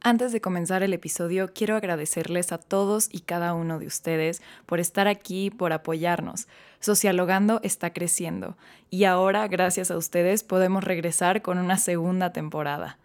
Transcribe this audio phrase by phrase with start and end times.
[0.00, 4.78] Antes de comenzar el episodio, quiero agradecerles a todos y cada uno de ustedes por
[4.78, 6.46] estar aquí, por apoyarnos.
[6.78, 8.56] Socialogando está creciendo
[8.90, 12.98] y ahora, gracias a ustedes, podemos regresar con una segunda temporada.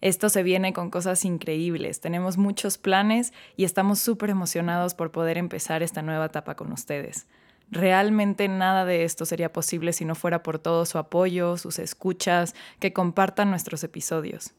[0.00, 5.36] Esto se viene con cosas increíbles, tenemos muchos planes y estamos súper emocionados por poder
[5.36, 7.26] empezar esta nueva etapa con ustedes.
[7.70, 12.54] Realmente nada de esto sería posible si no fuera por todo su apoyo, sus escuchas,
[12.80, 14.54] que compartan nuestros episodios.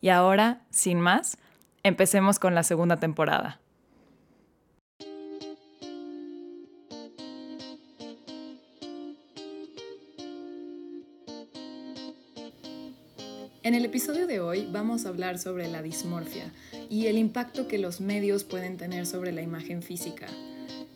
[0.00, 1.38] Y ahora, sin más,
[1.82, 3.60] empecemos con la segunda temporada.
[13.68, 16.50] En el episodio de hoy vamos a hablar sobre la dismorfia
[16.88, 20.26] y el impacto que los medios pueden tener sobre la imagen física.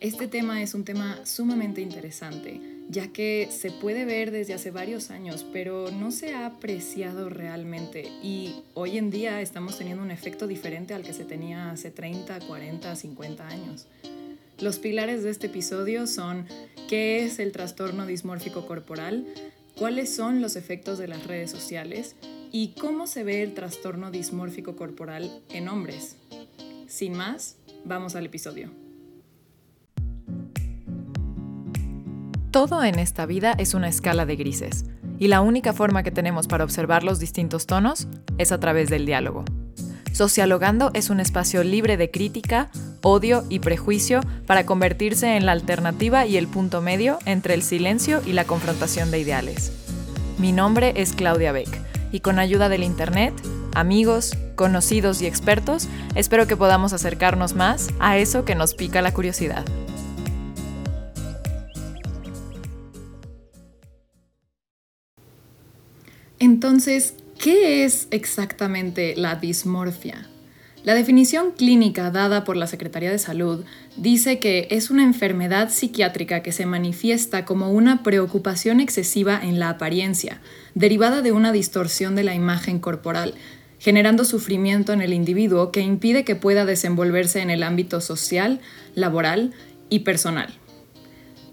[0.03, 5.13] Este tema es un tema sumamente interesante ya que se puede ver desde hace varios
[5.13, 10.49] años, pero no se ha apreciado realmente y hoy en día estamos teniendo un efecto
[10.49, 13.87] diferente al que se tenía hace 30, 40, 50 años.
[14.59, 16.49] Los pilares de este episodio son
[16.89, 19.25] qué es el trastorno dismórfico corporal,
[19.79, 22.17] cuáles son los efectos de las redes sociales
[22.51, 26.17] y cómo se ve el trastorno dismórfico corporal en hombres.
[26.89, 28.82] Sin más, vamos al episodio.
[32.53, 34.85] Todo en esta vida es una escala de grises,
[35.19, 39.07] y la única forma que tenemos para observar los distintos tonos es a través del
[39.07, 39.47] diálogo.
[40.13, 42.69] Socialogando es un espacio libre de crítica,
[43.01, 48.21] odio y prejuicio para convertirse en la alternativa y el punto medio entre el silencio
[48.27, 49.73] y la confrontación de ideales.
[50.37, 51.71] Mi nombre es Claudia Beck
[52.13, 53.33] y con ayuda del Internet,
[53.75, 59.15] amigos, conocidos y expertos, espero que podamos acercarnos más a eso que nos pica la
[59.15, 59.65] curiosidad.
[66.43, 70.29] Entonces, ¿qué es exactamente la dismorfia?
[70.83, 73.65] La definición clínica dada por la Secretaría de Salud
[73.97, 79.69] dice que es una enfermedad psiquiátrica que se manifiesta como una preocupación excesiva en la
[79.69, 80.41] apariencia,
[80.75, 83.35] derivada de una distorsión de la imagen corporal,
[83.79, 88.59] generando sufrimiento en el individuo que impide que pueda desenvolverse en el ámbito social,
[88.97, 89.53] laboral
[89.91, 90.53] y personal.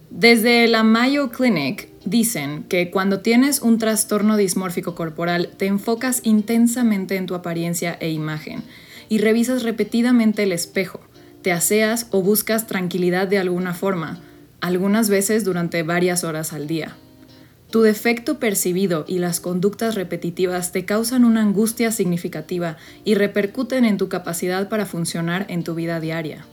[0.09, 7.15] Desde la Mayo Clinic dicen que cuando tienes un trastorno dismórfico corporal te enfocas intensamente
[7.15, 8.63] en tu apariencia e imagen
[9.09, 10.99] y revisas repetidamente el espejo,
[11.41, 14.19] te aseas o buscas tranquilidad de alguna forma,
[14.61, 16.95] algunas veces durante varias horas al día.
[17.71, 23.97] Tu defecto percibido y las conductas repetitivas te causan una angustia significativa y repercuten en
[23.97, 26.45] tu capacidad para funcionar en tu vida diaria.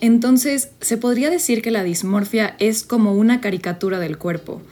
[0.00, 4.62] Entonces, se podría decir que la dismorfia es como una caricatura del cuerpo,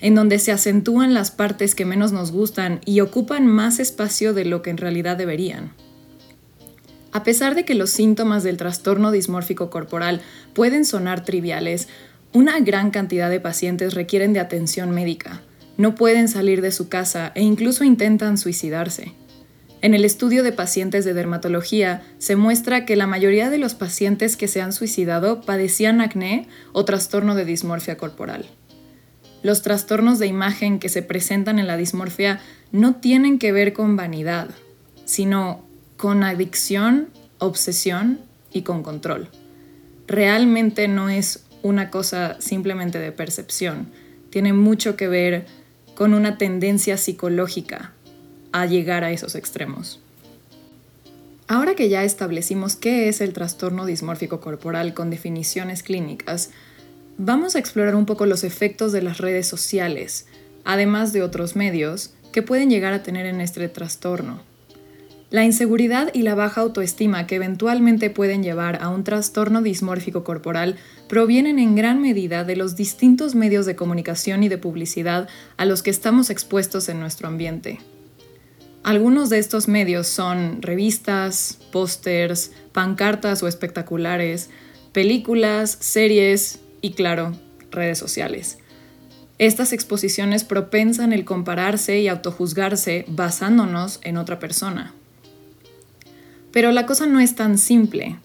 [0.00, 4.44] en donde se acentúan las partes que menos nos gustan y ocupan más espacio de
[4.44, 5.72] lo que en realidad deberían.
[7.12, 10.20] A pesar de que los síntomas del trastorno dismórfico corporal
[10.54, 11.88] pueden sonar triviales,
[12.32, 15.42] una gran cantidad de pacientes requieren de atención médica,
[15.76, 19.14] no pueden salir de su casa e incluso intentan suicidarse.
[19.80, 24.36] En el estudio de pacientes de dermatología se muestra que la mayoría de los pacientes
[24.36, 28.46] que se han suicidado padecían acné o trastorno de dismorfia corporal.
[29.44, 32.40] Los trastornos de imagen que se presentan en la dismorfia
[32.72, 34.48] no tienen que ver con vanidad,
[35.04, 35.64] sino
[35.96, 38.18] con adicción, obsesión
[38.52, 39.28] y con control.
[40.08, 43.92] Realmente no es una cosa simplemente de percepción,
[44.30, 45.46] tiene mucho que ver
[45.94, 47.92] con una tendencia psicológica
[48.52, 50.00] a llegar a esos extremos.
[51.46, 56.50] Ahora que ya establecimos qué es el trastorno dismórfico corporal con definiciones clínicas,
[57.16, 60.26] vamos a explorar un poco los efectos de las redes sociales,
[60.64, 64.42] además de otros medios, que pueden llegar a tener en este trastorno.
[65.30, 70.76] La inseguridad y la baja autoestima que eventualmente pueden llevar a un trastorno dismórfico corporal
[71.06, 75.28] provienen en gran medida de los distintos medios de comunicación y de publicidad
[75.58, 77.78] a los que estamos expuestos en nuestro ambiente.
[78.82, 84.50] Algunos de estos medios son revistas, pósters, pancartas o espectaculares,
[84.92, 87.32] películas, series y, claro,
[87.70, 88.58] redes sociales.
[89.38, 94.94] Estas exposiciones propensan el compararse y autojuzgarse basándonos en otra persona.
[96.50, 98.16] Pero la cosa no es tan simple,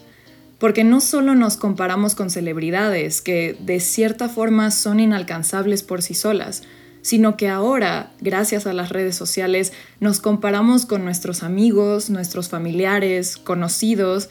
[0.60, 6.14] porque no solo nos comparamos con celebridades que de cierta forma son inalcanzables por sí
[6.14, 6.64] solas,
[7.04, 13.38] sino que ahora, gracias a las redes sociales, nos comparamos con nuestros amigos, nuestros familiares,
[13.38, 14.30] conocidos,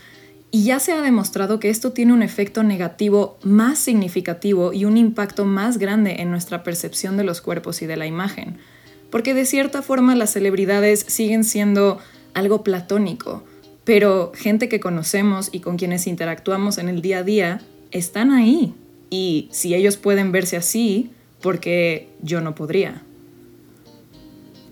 [0.51, 4.97] y ya se ha demostrado que esto tiene un efecto negativo más significativo y un
[4.97, 8.57] impacto más grande en nuestra percepción de los cuerpos y de la imagen.
[9.11, 11.99] Porque de cierta forma las celebridades siguen siendo
[12.33, 13.45] algo platónico,
[13.85, 17.61] pero gente que conocemos y con quienes interactuamos en el día a día
[17.91, 18.75] están ahí.
[19.11, 21.11] Y si ellos pueden verse así,
[21.43, 23.03] porque yo no podría.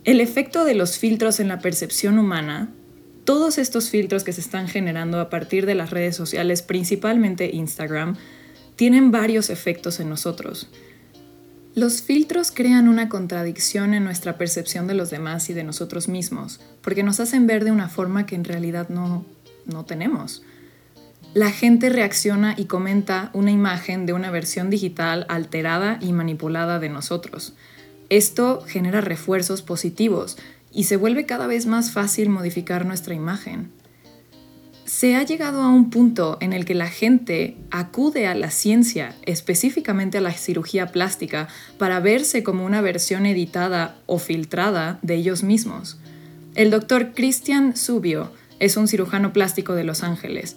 [0.05, 2.71] El efecto de los filtros en la percepción humana,
[3.25, 8.17] todos estos filtros que se están generando a partir de las redes sociales, principalmente Instagram,
[8.77, 10.71] tienen varios efectos en nosotros.
[11.75, 16.61] Los filtros crean una contradicción en nuestra percepción de los demás y de nosotros mismos,
[16.81, 19.25] porque nos hacen ver de una forma que en realidad no,
[19.67, 20.43] no tenemos.
[21.33, 26.89] La gente reacciona y comenta una imagen de una versión digital alterada y manipulada de
[26.89, 27.55] nosotros.
[28.09, 30.39] Esto genera refuerzos positivos
[30.73, 33.71] y se vuelve cada vez más fácil modificar nuestra imagen.
[34.87, 39.15] Se ha llegado a un punto en el que la gente acude a la ciencia,
[39.23, 41.47] específicamente a la cirugía plástica,
[41.79, 46.01] para verse como una versión editada o filtrada de ellos mismos.
[46.57, 50.57] El doctor Christian Subio es un cirujano plástico de Los Ángeles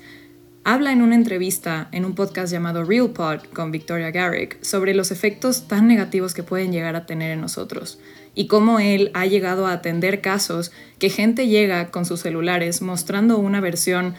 [0.64, 5.12] habla en una entrevista en un podcast llamado Real Pod con Victoria Garrick sobre los
[5.12, 8.00] efectos tan negativos que pueden llegar a tener en nosotros
[8.34, 13.38] y cómo él ha llegado a atender casos que gente llega con sus celulares mostrando
[13.40, 14.16] una versión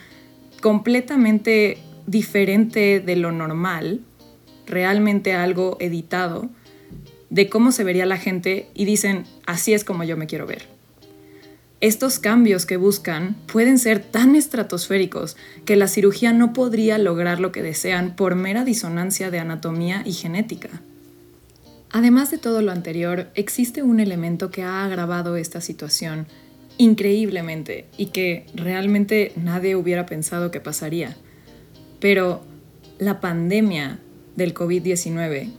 [0.61, 4.01] completamente diferente de lo normal,
[4.67, 6.51] realmente algo editado,
[7.31, 10.74] de cómo se vería la gente y dicen, así es como yo me quiero ver.
[11.85, 15.37] Estos cambios que buscan pueden ser tan estratosféricos
[15.67, 20.15] que la cirugía no podría lograr lo que desean por mera disonancia de anatomía y
[20.15, 20.71] genética.
[21.91, 26.27] Además de todo lo anterior, existe un elemento que ha agravado esta situación
[26.79, 31.19] increíblemente y que realmente nadie hubiera pensado que pasaría.
[32.01, 32.47] Pero
[32.99, 33.99] la pandemia
[34.37, 35.51] del COVID-19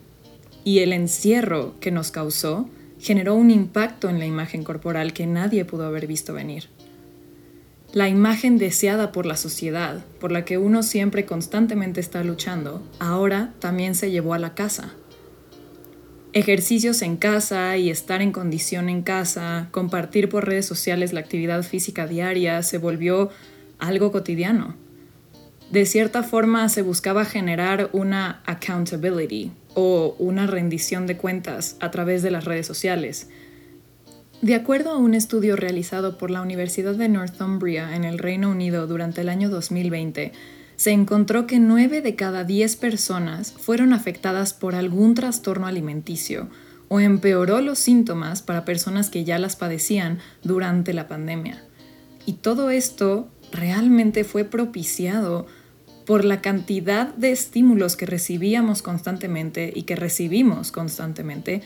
[0.64, 2.68] y el encierro que nos causó
[3.06, 6.70] generó un impacto en la imagen corporal que nadie pudo haber visto venir.
[7.94, 13.54] La imagen deseada por la sociedad, por la que uno siempre constantemente está luchando, ahora
[13.60, 14.96] también se llevó a la casa.
[16.34, 21.62] Ejercicios en casa y estar en condición en casa, compartir por redes sociales la actividad
[21.62, 23.30] física diaria se volvió
[23.78, 24.76] algo cotidiano.
[25.72, 32.24] De cierta forma se buscaba generar una accountability, o una rendición de cuentas a través
[32.24, 33.30] de las redes sociales.
[34.42, 38.88] De acuerdo a un estudio realizado por la Universidad de Northumbria en el Reino Unido
[38.88, 40.34] durante el año 2020,
[40.76, 46.50] se encontró que 9 de cada 10 personas fueron afectadas por algún trastorno alimenticio
[46.90, 51.64] o empeoró los síntomas para personas que ya las padecían durante la pandemia.
[52.26, 55.48] Y todo esto realmente fue propiciado
[56.06, 61.62] por la cantidad de estímulos que recibíamos constantemente y que recibimos constantemente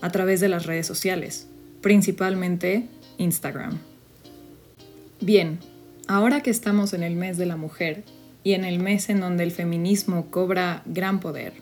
[0.00, 1.46] a través de las redes sociales,
[1.80, 2.88] principalmente
[3.18, 3.78] Instagram.
[5.20, 5.58] Bien,
[6.08, 8.04] ahora que estamos en el mes de la mujer
[8.42, 11.54] y en el mes en donde el feminismo cobra gran poder,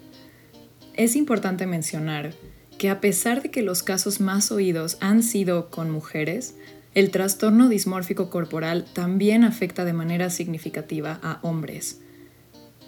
[0.94, 2.32] es importante mencionar
[2.78, 6.54] que a pesar de que los casos más oídos han sido con mujeres,
[6.94, 12.00] el trastorno dismórfico corporal también afecta de manera significativa a hombres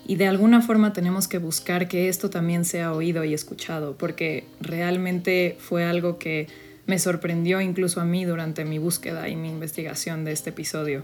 [0.09, 4.47] y de alguna forma tenemos que buscar que esto también sea oído y escuchado, porque
[4.59, 6.49] realmente fue algo que
[6.87, 11.03] me sorprendió incluso a mí durante mi búsqueda y mi investigación de este episodio.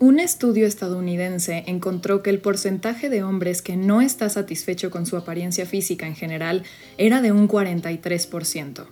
[0.00, 5.16] Un estudio estadounidense encontró que el porcentaje de hombres que no está satisfecho con su
[5.16, 6.64] apariencia física en general
[6.98, 8.84] era de un 43%.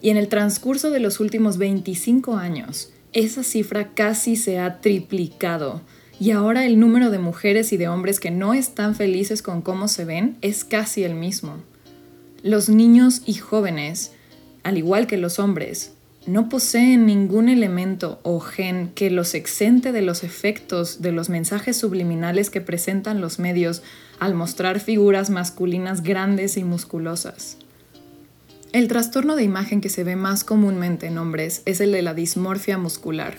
[0.00, 5.82] Y en el transcurso de los últimos 25 años, esa cifra casi se ha triplicado
[6.18, 9.88] y ahora el número de mujeres y de hombres que no están felices con cómo
[9.88, 11.56] se ven es casi el mismo.
[12.42, 14.12] Los niños y jóvenes,
[14.62, 15.92] al igual que los hombres,
[16.26, 21.76] no poseen ningún elemento o gen que los exente de los efectos de los mensajes
[21.76, 23.82] subliminales que presentan los medios
[24.18, 27.58] al mostrar figuras masculinas grandes y musculosas.
[28.72, 32.12] El trastorno de imagen que se ve más comúnmente en hombres es el de la
[32.12, 33.36] dismorfia muscular,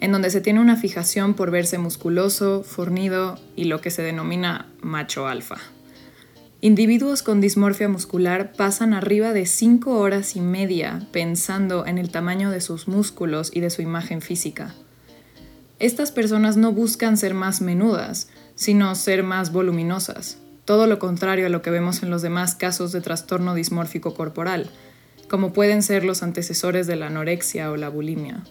[0.00, 4.66] en donde se tiene una fijación por verse musculoso, fornido y lo que se denomina
[4.80, 5.58] macho alfa.
[6.62, 12.50] Individuos con dismorfia muscular pasan arriba de 5 horas y media pensando en el tamaño
[12.50, 14.74] de sus músculos y de su imagen física.
[15.78, 21.48] Estas personas no buscan ser más menudas, sino ser más voluminosas, todo lo contrario a
[21.48, 24.68] lo que vemos en los demás casos de trastorno dismórfico corporal,
[25.30, 28.44] como pueden ser los antecesores de la anorexia o la bulimia.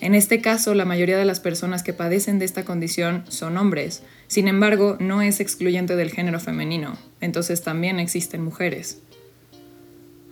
[0.00, 4.02] En este caso, la mayoría de las personas que padecen de esta condición son hombres.
[4.26, 9.00] Sin embargo, no es excluyente del género femenino, entonces también existen mujeres.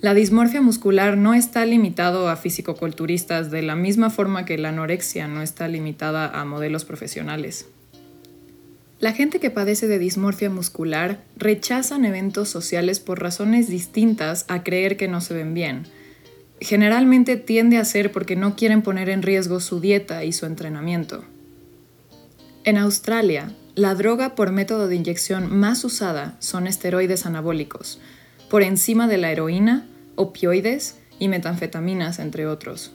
[0.00, 5.28] La dismorfia muscular no está limitado a fisicoculturistas de la misma forma que la anorexia
[5.28, 7.66] no está limitada a modelos profesionales.
[8.98, 14.96] La gente que padece de dismorfia muscular rechazan eventos sociales por razones distintas a creer
[14.96, 15.86] que no se ven bien.
[16.62, 21.24] Generalmente tiende a ser porque no quieren poner en riesgo su dieta y su entrenamiento.
[22.62, 28.00] En Australia, la droga por método de inyección más usada son esteroides anabólicos,
[28.48, 32.92] por encima de la heroína, opioides y metanfetaminas, entre otros.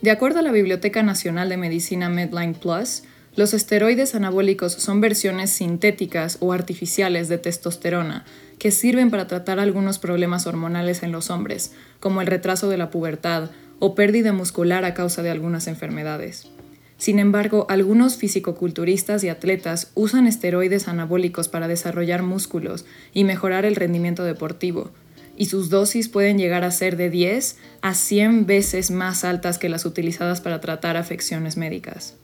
[0.00, 3.02] De acuerdo a la Biblioteca Nacional de Medicina Medline Plus,
[3.36, 8.24] los esteroides anabólicos son versiones sintéticas o artificiales de testosterona
[8.58, 12.90] que sirven para tratar algunos problemas hormonales en los hombres, como el retraso de la
[12.90, 16.48] pubertad o pérdida muscular a causa de algunas enfermedades.
[16.96, 23.76] Sin embargo, algunos fisicoculturistas y atletas usan esteroides anabólicos para desarrollar músculos y mejorar el
[23.76, 24.92] rendimiento deportivo,
[25.36, 29.68] y sus dosis pueden llegar a ser de 10 a 100 veces más altas que
[29.68, 32.14] las utilizadas para tratar afecciones médicas.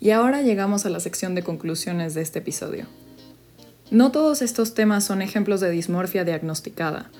[0.00, 2.86] Y ahora llegamos a la sección de conclusiones de este episodio.
[3.90, 7.10] No todos estos temas son ejemplos de dismorfia diagnosticada,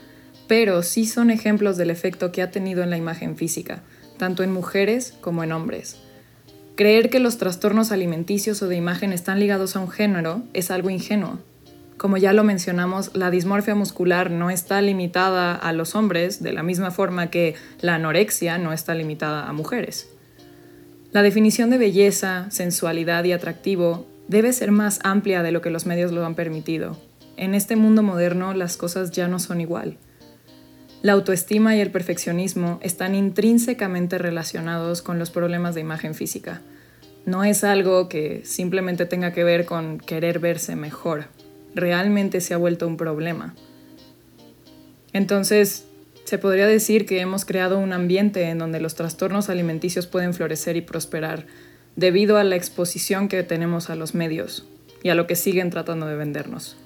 [0.48, 3.82] pero sí son ejemplos del efecto que ha tenido en la imagen física,
[4.16, 5.98] tanto en mujeres como en hombres.
[6.74, 10.88] Creer que los trastornos alimenticios o de imagen están ligados a un género es algo
[10.88, 11.38] ingenuo.
[11.98, 16.62] Como ya lo mencionamos, la dismorfia muscular no está limitada a los hombres de la
[16.62, 20.08] misma forma que la anorexia no está limitada a mujeres.
[21.12, 25.84] La definición de belleza, sensualidad y atractivo debe ser más amplia de lo que los
[25.84, 26.96] medios lo han permitido.
[27.36, 29.96] En este mundo moderno las cosas ya no son igual.
[31.02, 36.60] La autoestima y el perfeccionismo están intrínsecamente relacionados con los problemas de imagen física.
[37.26, 41.24] No es algo que simplemente tenga que ver con querer verse mejor.
[41.74, 43.56] Realmente se ha vuelto un problema.
[45.12, 45.86] Entonces,
[46.30, 50.76] se podría decir que hemos creado un ambiente en donde los trastornos alimenticios pueden florecer
[50.76, 51.46] y prosperar
[51.96, 54.64] debido a la exposición que tenemos a los medios
[55.02, 56.76] y a lo que siguen tratando de vendernos.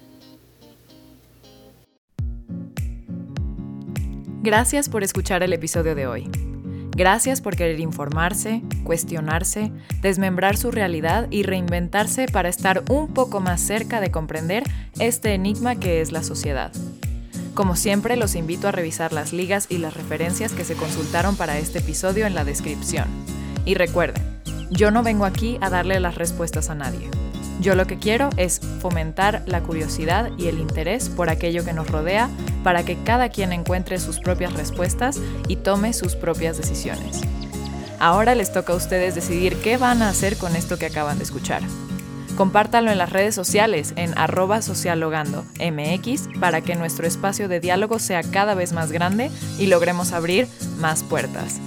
[4.42, 6.30] Gracias por escuchar el episodio de hoy.
[6.96, 13.60] Gracias por querer informarse, cuestionarse, desmembrar su realidad y reinventarse para estar un poco más
[13.60, 14.62] cerca de comprender
[14.98, 16.72] este enigma que es la sociedad.
[17.54, 21.56] Como siempre, los invito a revisar las ligas y las referencias que se consultaron para
[21.56, 23.06] este episodio en la descripción.
[23.64, 24.22] Y recuerden,
[24.70, 27.08] yo no vengo aquí a darle las respuestas a nadie.
[27.60, 31.88] Yo lo que quiero es fomentar la curiosidad y el interés por aquello que nos
[31.88, 32.28] rodea
[32.64, 37.20] para que cada quien encuentre sus propias respuestas y tome sus propias decisiones.
[38.00, 41.24] Ahora les toca a ustedes decidir qué van a hacer con esto que acaban de
[41.24, 41.62] escuchar.
[42.36, 47.98] Compártanlo en las redes sociales en arroba socialogando mx para que nuestro espacio de diálogo
[47.98, 50.48] sea cada vez más grande y logremos abrir
[50.78, 51.60] más puertas.